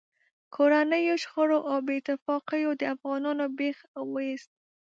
[0.55, 3.77] کورنیو شخړو او بې اتفاقیو د افغانانو بېخ
[4.11, 4.51] و ایست.